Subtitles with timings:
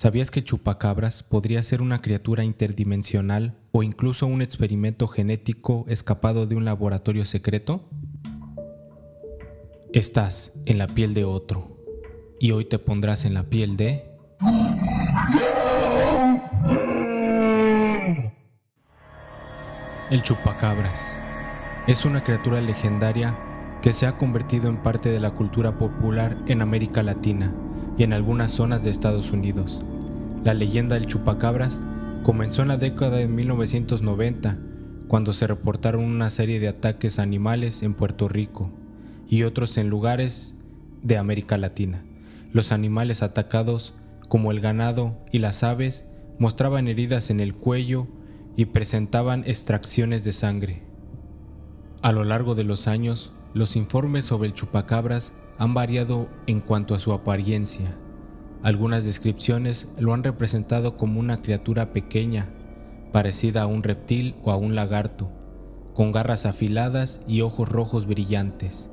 [0.00, 6.56] ¿Sabías que chupacabras podría ser una criatura interdimensional o incluso un experimento genético escapado de
[6.56, 7.90] un laboratorio secreto?
[9.92, 11.76] Estás en la piel de otro
[12.40, 14.10] y hoy te pondrás en la piel de...
[20.10, 21.12] El chupacabras
[21.86, 23.38] es una criatura legendaria
[23.82, 27.54] que se ha convertido en parte de la cultura popular en América Latina
[27.98, 29.82] y en algunas zonas de Estados Unidos.
[30.42, 31.82] La leyenda del chupacabras
[32.22, 34.56] comenzó en la década de 1990,
[35.06, 38.70] cuando se reportaron una serie de ataques a animales en Puerto Rico
[39.28, 40.56] y otros en lugares
[41.02, 42.04] de América Latina.
[42.52, 43.92] Los animales atacados,
[44.28, 46.06] como el ganado y las aves,
[46.38, 48.06] mostraban heridas en el cuello
[48.56, 50.82] y presentaban extracciones de sangre.
[52.00, 56.94] A lo largo de los años, los informes sobre el chupacabras han variado en cuanto
[56.94, 57.94] a su apariencia.
[58.62, 62.46] Algunas descripciones lo han representado como una criatura pequeña,
[63.10, 65.30] parecida a un reptil o a un lagarto,
[65.94, 68.90] con garras afiladas y ojos rojos brillantes.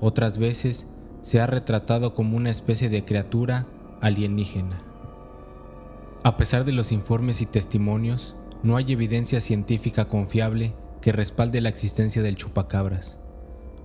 [0.00, 0.86] Otras veces
[1.22, 3.66] se ha retratado como una especie de criatura
[4.02, 4.82] alienígena.
[6.22, 11.70] A pesar de los informes y testimonios, no hay evidencia científica confiable que respalde la
[11.70, 13.18] existencia del chupacabras.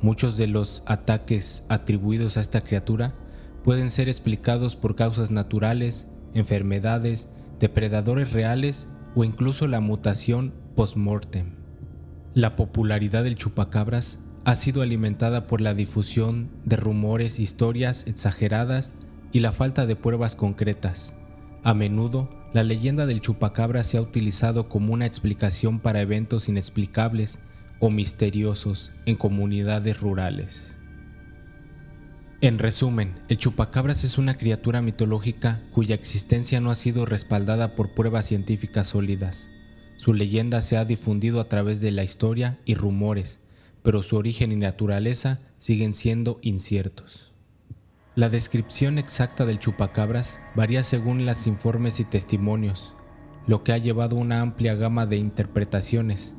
[0.00, 3.14] Muchos de los ataques atribuidos a esta criatura
[3.64, 7.28] pueden ser explicados por causas naturales, enfermedades,
[7.60, 11.54] depredadores reales o incluso la mutación post-mortem.
[12.34, 18.94] La popularidad del chupacabras ha sido alimentada por la difusión de rumores, historias exageradas
[19.30, 21.14] y la falta de pruebas concretas.
[21.62, 27.38] A menudo, la leyenda del chupacabra se ha utilizado como una explicación para eventos inexplicables
[27.78, 30.76] o misteriosos en comunidades rurales.
[32.42, 37.94] En resumen, el chupacabras es una criatura mitológica cuya existencia no ha sido respaldada por
[37.94, 39.46] pruebas científicas sólidas.
[39.96, 43.38] Su leyenda se ha difundido a través de la historia y rumores,
[43.84, 47.32] pero su origen y naturaleza siguen siendo inciertos.
[48.16, 52.92] La descripción exacta del chupacabras varía según los informes y testimonios,
[53.46, 56.34] lo que ha llevado a una amplia gama de interpretaciones.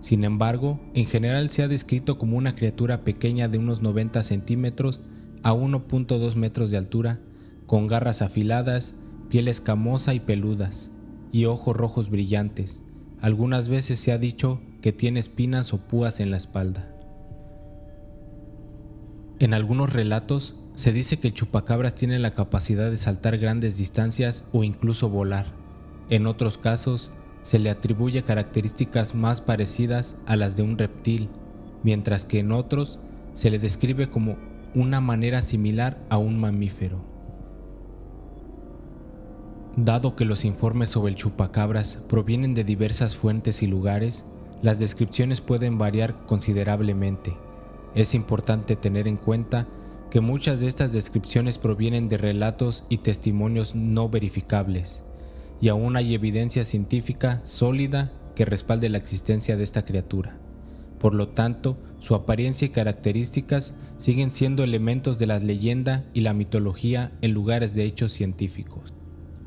[0.00, 5.00] Sin embargo, en general se ha descrito como una criatura pequeña de unos 90 centímetros
[5.42, 7.20] a 1.2 metros de altura,
[7.66, 8.94] con garras afiladas,
[9.28, 10.90] piel escamosa y peludas,
[11.32, 12.82] y ojos rojos brillantes.
[13.20, 16.94] Algunas veces se ha dicho que tiene espinas o púas en la espalda.
[19.38, 24.44] En algunos relatos se dice que el chupacabras tiene la capacidad de saltar grandes distancias
[24.52, 25.46] o incluso volar.
[26.08, 27.12] En otros casos,
[27.42, 31.28] se le atribuye características más parecidas a las de un reptil,
[31.82, 32.98] mientras que en otros
[33.32, 34.36] se le describe como
[34.78, 37.00] una manera similar a un mamífero.
[39.74, 44.24] Dado que los informes sobre el chupacabras provienen de diversas fuentes y lugares,
[44.62, 47.36] las descripciones pueden variar considerablemente.
[47.96, 49.66] Es importante tener en cuenta
[50.12, 55.02] que muchas de estas descripciones provienen de relatos y testimonios no verificables,
[55.60, 60.38] y aún hay evidencia científica sólida que respalde la existencia de esta criatura.
[60.98, 66.32] Por lo tanto, su apariencia y características siguen siendo elementos de la leyenda y la
[66.32, 68.92] mitología en lugares de hechos científicos.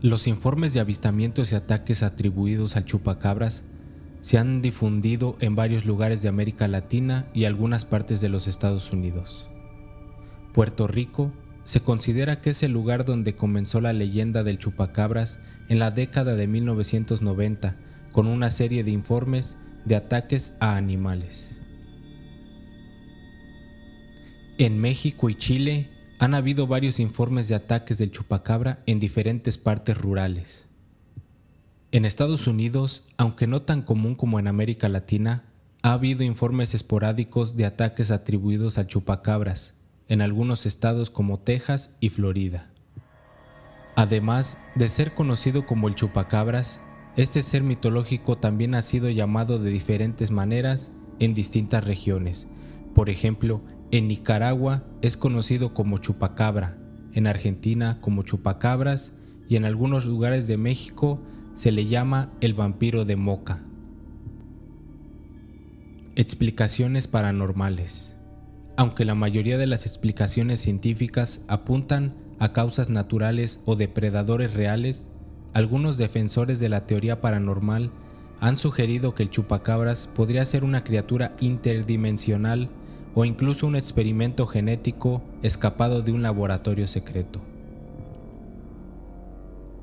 [0.02, 3.64] Los informes de avistamientos y ataques atribuidos al chupacabras
[4.22, 8.92] se han difundido en varios lugares de América Latina y algunas partes de los Estados
[8.92, 9.48] Unidos.
[10.54, 11.32] Puerto Rico
[11.64, 16.36] se considera que es el lugar donde comenzó la leyenda del chupacabras en la década
[16.36, 17.78] de 1990
[18.12, 21.58] con una serie de informes de ataques a animales.
[24.58, 29.98] En México y Chile han habido varios informes de ataques del chupacabra en diferentes partes
[29.98, 30.68] rurales.
[31.92, 35.46] En Estados Unidos, aunque no tan común como en América Latina,
[35.82, 39.74] ha habido informes esporádicos de ataques atribuidos a chupacabras,
[40.08, 42.70] en algunos estados como Texas y Florida.
[43.96, 46.80] Además de ser conocido como el chupacabras,
[47.18, 52.48] este ser mitológico también ha sido llamado de diferentes maneras en distintas regiones.
[52.96, 53.62] Por ejemplo,
[53.92, 56.78] en Nicaragua es conocido como chupacabra,
[57.14, 59.12] en Argentina como chupacabras
[59.50, 61.22] y en algunos lugares de México
[61.54, 63.62] se le llama el vampiro de Moca.
[66.16, 68.16] Explicaciones paranormales.
[68.78, 75.08] Aunque la mayoría de las explicaciones científicas apuntan a causas naturales o depredadores reales,
[75.54, 77.92] algunos defensores de la teoría paranormal
[78.40, 82.70] han sugerido que el chupacabras podría ser una criatura interdimensional
[83.14, 87.42] o incluso un experimento genético escapado de un laboratorio secreto.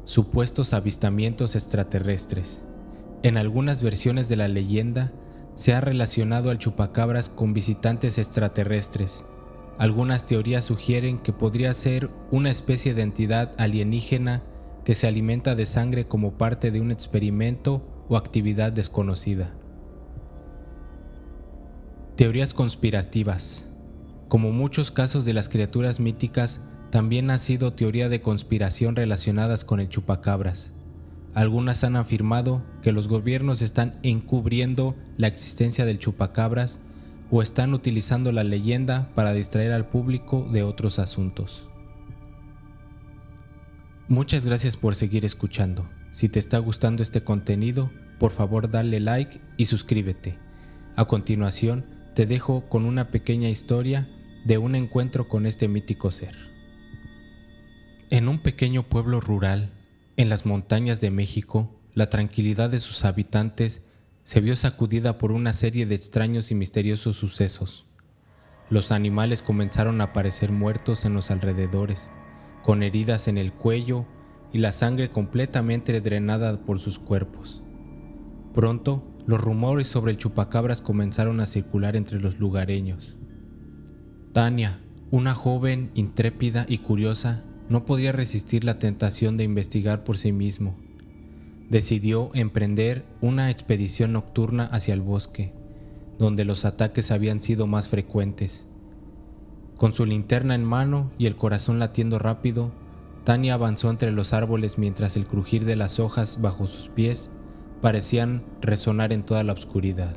[0.04, 2.62] supuestos avistamientos extraterrestres.
[3.22, 5.12] En algunas versiones de la leyenda
[5.54, 9.26] se ha relacionado al chupacabras con visitantes extraterrestres.
[9.76, 14.42] Algunas teorías sugieren que podría ser una especie de entidad alienígena
[14.88, 19.50] que se alimenta de sangre como parte de un experimento o actividad desconocida.
[22.17, 23.69] Teorías conspirativas.
[24.29, 29.79] Como muchos casos de las criaturas míticas, también ha sido teoría de conspiración relacionadas con
[29.79, 30.73] el chupacabras.
[31.35, 36.81] Algunas han afirmado que los gobiernos están encubriendo la existencia del chupacabras
[37.31, 41.67] o están utilizando la leyenda para distraer al público de otros asuntos.
[44.10, 45.87] Muchas gracias por seguir escuchando.
[46.12, 50.38] Si te está gustando este contenido, por favor dale like y suscríbete.
[50.96, 51.84] A continuación,
[52.14, 54.08] te dejo con una pequeña historia
[54.46, 56.34] de un encuentro con este mítico ser.
[58.08, 59.75] En un pequeño pueblo rural,
[60.16, 63.82] en las montañas de México, la tranquilidad de sus habitantes
[64.25, 67.84] se vio sacudida por una serie de extraños y misteriosos sucesos.
[68.70, 72.11] Los animales comenzaron a aparecer muertos en los alrededores,
[72.62, 74.06] con heridas en el cuello
[74.52, 77.62] y la sangre completamente drenada por sus cuerpos.
[78.52, 83.16] Pronto, los rumores sobre el chupacabras comenzaron a circular entre los lugareños.
[84.32, 90.32] Tania, una joven intrépida y curiosa, no podía resistir la tentación de investigar por sí
[90.32, 90.76] mismo.
[91.69, 95.52] Decidió emprender una expedición nocturna hacia el bosque,
[96.19, 98.66] donde los ataques habían sido más frecuentes.
[99.78, 102.72] Con su linterna en mano y el corazón latiendo rápido,
[103.22, 107.30] Tania avanzó entre los árboles mientras el crujir de las hojas bajo sus pies
[107.80, 110.12] parecían resonar en toda la oscuridad.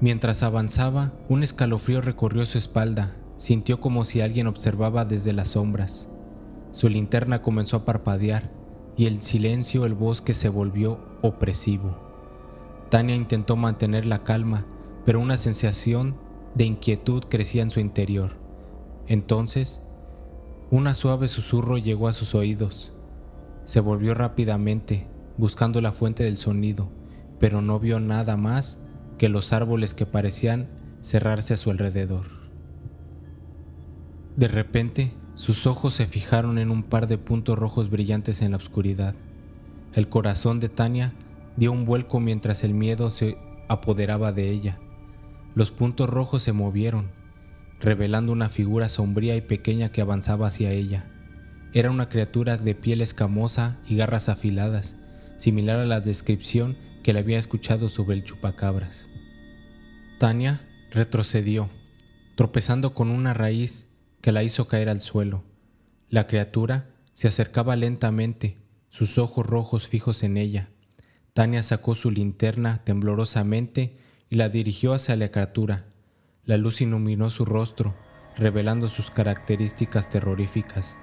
[0.00, 6.08] Mientras avanzaba, un escalofrío recorrió su espalda, sintió como si alguien observaba desde las sombras.
[6.72, 8.50] Su linterna comenzó a parpadear
[8.96, 11.98] y el silencio del bosque se volvió opresivo.
[12.88, 14.64] Tania intentó mantener la calma,
[15.04, 16.16] pero una sensación
[16.54, 18.32] de inquietud crecía en su interior.
[19.06, 19.82] Entonces,
[20.70, 22.92] un suave susurro llegó a sus oídos.
[23.64, 25.06] Se volvió rápidamente,
[25.36, 26.90] buscando la fuente del sonido,
[27.38, 28.78] pero no vio nada más
[29.16, 30.68] que los árboles que parecían
[31.00, 32.26] cerrarse a su alrededor.
[34.36, 38.56] De repente, sus ojos se fijaron en un par de puntos rojos brillantes en la
[38.56, 39.14] oscuridad.
[39.94, 41.14] El corazón de Tania
[41.56, 44.78] dio un vuelco mientras el miedo se apoderaba de ella.
[45.58, 47.10] Los puntos rojos se movieron,
[47.80, 51.10] revelando una figura sombría y pequeña que avanzaba hacia ella.
[51.72, 54.94] Era una criatura de piel escamosa y garras afiladas,
[55.36, 59.08] similar a la descripción que le había escuchado sobre el chupacabras.
[60.20, 60.60] Tania
[60.92, 61.68] retrocedió,
[62.36, 63.88] tropezando con una raíz
[64.20, 65.42] que la hizo caer al suelo.
[66.08, 68.58] La criatura se acercaba lentamente,
[68.90, 70.68] sus ojos rojos fijos en ella.
[71.32, 73.98] Tania sacó su linterna temblorosamente
[74.30, 75.86] y la dirigió hacia la criatura.
[76.44, 77.94] La luz iluminó su rostro,
[78.36, 80.96] revelando sus características terroríficas.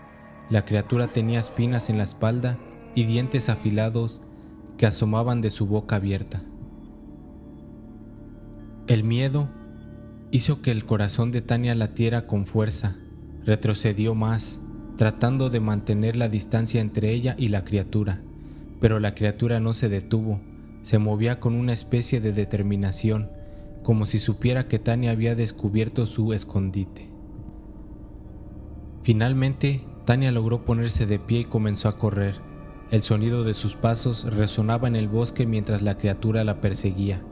[0.49, 2.57] La criatura tenía espinas en la espalda
[2.95, 4.21] y dientes afilados
[4.77, 6.43] que asomaban de su boca abierta.
[8.87, 9.49] El miedo
[10.31, 12.95] hizo que el corazón de Tania latiera con fuerza.
[13.45, 14.59] Retrocedió más,
[14.97, 18.21] tratando de mantener la distancia entre ella y la criatura,
[18.79, 20.41] pero la criatura no se detuvo,
[20.85, 23.31] se movía con una especie de determinación,
[23.81, 27.09] como si supiera que Tania había descubierto su escondite.
[29.01, 32.35] Finalmente, Tania logró ponerse de pie y comenzó a correr.
[32.91, 37.23] El sonido de sus pasos resonaba en el bosque mientras la criatura la perseguía.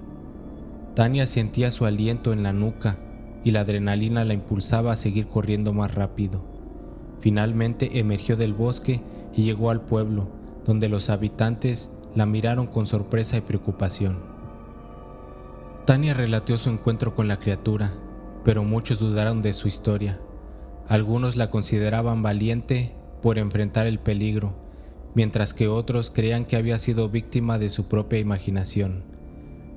[0.96, 2.98] Tania sentía su aliento en la nuca
[3.44, 6.44] y la adrenalina la impulsaba a seguir corriendo más rápido.
[7.20, 9.04] Finalmente emergió del bosque
[9.36, 10.32] y llegó al pueblo,
[10.66, 14.20] donde los habitantes la miraron con sorpresa y preocupación.
[15.86, 17.94] Tania relató su encuentro con la criatura,
[18.44, 20.20] pero muchos dudaron de su historia.
[20.88, 24.56] Algunos la consideraban valiente por enfrentar el peligro,
[25.16, 29.04] mientras que otros creían que había sido víctima de su propia imaginación.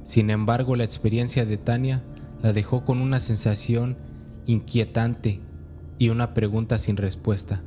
[0.04, 2.04] Sin embargo, la experiencia de Tania
[2.42, 3.96] la dejó con una sensación
[4.46, 5.40] inquietante
[5.98, 7.62] y una pregunta sin respuesta.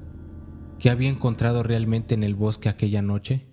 [0.80, 3.49] ¿Qué había encontrado realmente en el bosque aquella noche?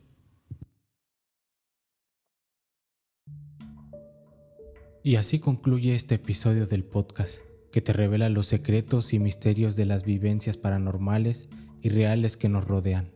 [5.06, 7.38] Y así concluye este episodio del podcast,
[7.70, 11.46] que te revela los secretos y misterios de las vivencias paranormales
[11.80, 13.12] y reales que nos rodean.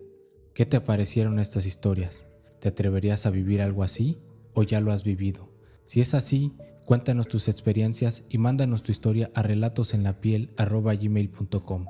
[0.55, 2.29] ¿Qué te parecieron estas historias?
[2.61, 4.21] ¿Te atreverías a vivir algo así
[4.55, 5.53] o ya lo has vivido?
[5.85, 6.53] Si es así,
[6.87, 11.87] cuéntanos tus experiencias y mándanos tu historia a relatosenlapiel.gmail.com.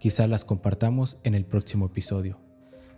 [0.00, 2.40] Quizá las compartamos en el próximo episodio.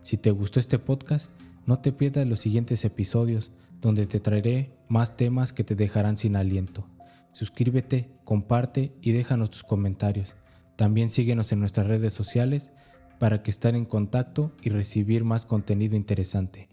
[0.02, 1.30] Si te gustó este podcast,
[1.66, 6.36] no te pierdas los siguientes episodios donde te traeré más temas que te dejarán sin
[6.36, 6.86] aliento.
[7.30, 10.36] Suscríbete, comparte y déjanos tus comentarios.
[10.76, 12.70] También síguenos en nuestras redes sociales
[13.18, 16.68] para que estar en contacto y recibir más contenido interesante.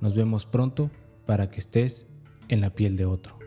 [0.00, 0.90] Nos vemos pronto
[1.26, 2.06] para que estés
[2.48, 3.43] en la piel de otro.